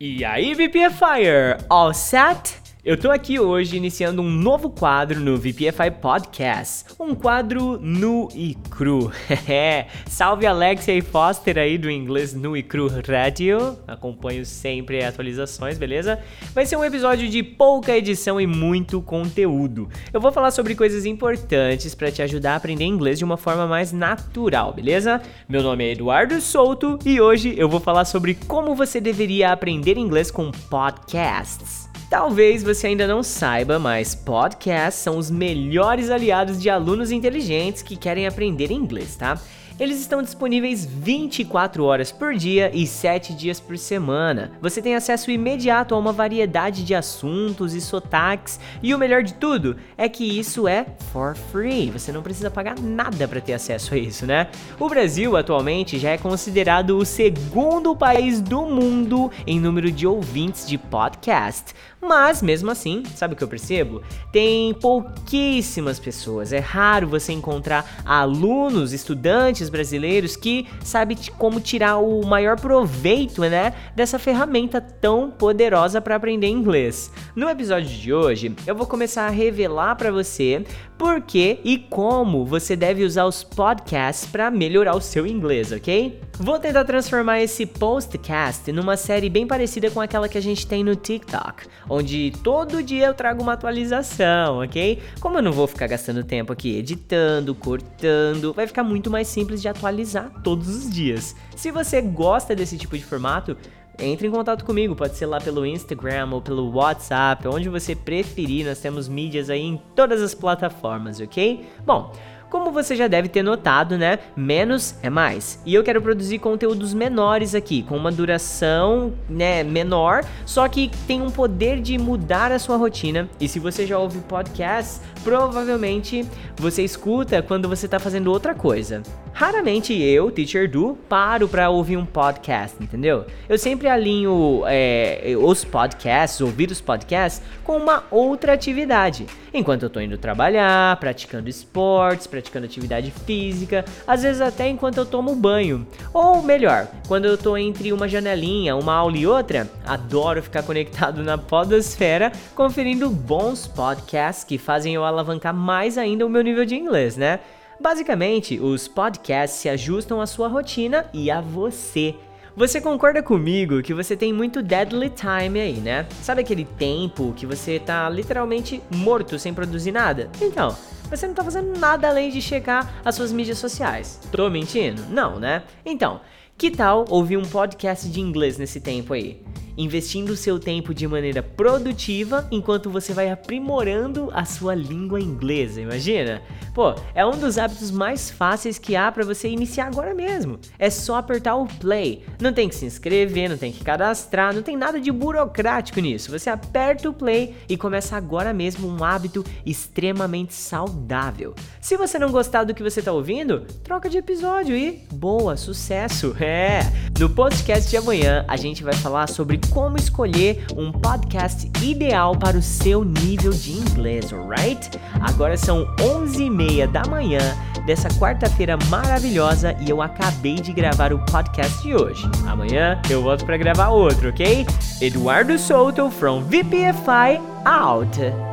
[0.00, 1.58] E aí, VPFire!
[1.68, 2.56] All set?
[2.88, 8.56] Eu tô aqui hoje iniciando um novo quadro no VPFI Podcast, um quadro nu e
[8.70, 9.12] cru.
[10.08, 13.78] Salve Alexia e Foster aí do inglês nu e cru radio.
[13.86, 16.18] Acompanho sempre atualizações, beleza?
[16.54, 19.90] Vai ser um episódio de pouca edição e muito conteúdo.
[20.10, 23.66] Eu vou falar sobre coisas importantes para te ajudar a aprender inglês de uma forma
[23.66, 25.20] mais natural, beleza?
[25.46, 29.98] Meu nome é Eduardo Souto e hoje eu vou falar sobre como você deveria aprender
[29.98, 31.86] inglês com podcasts.
[32.10, 37.96] Talvez você ainda não saiba, mas podcasts são os melhores aliados de alunos inteligentes que
[37.96, 39.38] querem aprender inglês, tá?
[39.78, 44.50] Eles estão disponíveis 24 horas por dia e 7 dias por semana.
[44.60, 49.34] Você tem acesso imediato a uma variedade de assuntos e sotaques, e o melhor de
[49.34, 51.92] tudo é que isso é for free.
[51.92, 54.48] Você não precisa pagar nada para ter acesso a isso, né?
[54.80, 60.66] O Brasil atualmente já é considerado o segundo país do mundo em número de ouvintes
[60.66, 61.72] de podcast.
[62.00, 64.02] Mas mesmo assim, sabe o que eu percebo?
[64.32, 66.52] Tem pouquíssimas pessoas.
[66.52, 73.74] É raro você encontrar alunos, estudantes brasileiros que sabe como tirar o maior proveito, né,
[73.96, 77.10] dessa ferramenta tão poderosa para aprender inglês.
[77.34, 80.64] No episódio de hoje, eu vou começar a revelar para você
[80.96, 86.20] por que e como você deve usar os podcasts para melhorar o seu inglês, ok?
[86.38, 90.82] Vou tentar transformar esse postcast numa série bem parecida com aquela que a gente tem
[90.82, 95.00] no TikTok, onde todo dia eu trago uma atualização, ok?
[95.20, 99.60] Como eu não vou ficar gastando tempo aqui editando, cortando, vai ficar muito mais simples
[99.62, 101.34] de atualizar todos os dias.
[101.56, 103.56] Se você gosta desse tipo de formato,
[103.98, 108.64] entre em contato comigo, pode ser lá pelo Instagram ou pelo WhatsApp, onde você preferir,
[108.64, 111.66] nós temos mídias aí em todas as plataformas, ok?
[111.84, 112.12] Bom,
[112.50, 114.18] como você já deve ter notado, né?
[114.36, 115.60] Menos é mais.
[115.64, 121.20] E eu quero produzir conteúdos menores aqui, com uma duração, né, menor, só que tem
[121.22, 123.28] um poder de mudar a sua rotina.
[123.40, 126.24] E se você já ouve podcasts, provavelmente
[126.56, 129.02] você escuta quando você está fazendo outra coisa.
[129.32, 133.24] Raramente eu, Teacher Do, paro para ouvir um podcast, entendeu?
[133.48, 139.26] Eu sempre alinho é, os podcasts, ouvir os podcasts, com uma outra atividade.
[139.54, 145.06] Enquanto eu tô indo trabalhar, praticando esportes, praticando atividade física, às vezes até enquanto eu
[145.06, 145.86] tomo banho.
[146.14, 151.22] Ou melhor, quando eu tô entre uma janelinha, uma aula e outra, adoro ficar conectado
[151.22, 156.76] na podosfera, conferindo bons podcasts que fazem eu alavancar mais ainda o meu nível de
[156.76, 157.40] inglês, né?
[157.80, 162.14] Basicamente, os podcasts se ajustam à sua rotina e a você.
[162.56, 166.06] Você concorda comigo que você tem muito deadly time aí, né?
[166.22, 170.28] Sabe aquele tempo que você tá literalmente morto sem produzir nada?
[170.40, 170.76] Então,
[171.08, 174.20] você não tá fazendo nada além de checar as suas mídias sociais.
[174.30, 175.02] Tô mentindo?
[175.08, 175.62] Não, né?
[175.84, 176.20] Então,
[176.56, 179.40] que tal ouvir um podcast de inglês nesse tempo aí?
[179.78, 186.42] Investindo seu tempo de maneira produtiva enquanto você vai aprimorando a sua língua inglesa, imagina?
[186.74, 190.58] Pô, é um dos hábitos mais fáceis que há para você iniciar agora mesmo.
[190.78, 192.24] É só apertar o play.
[192.40, 196.30] Não tem que se inscrever, não tem que cadastrar, não tem nada de burocrático nisso.
[196.30, 201.54] Você aperta o play e começa agora mesmo um hábito extremamente saudável.
[201.80, 206.34] Se você não gostar do que você está ouvindo, troca de episódio e boa, sucesso.
[206.48, 206.80] É.
[207.18, 212.56] No podcast de amanhã a gente vai falar sobre como escolher um podcast ideal para
[212.56, 214.88] o seu nível de inglês, alright?
[215.20, 217.40] Agora são 11h30 da manhã
[217.84, 222.22] dessa quarta-feira maravilhosa e eu acabei de gravar o podcast de hoje.
[222.46, 224.64] Amanhã eu volto para gravar outro, ok?
[225.00, 228.47] Eduardo Souto from VPFI out.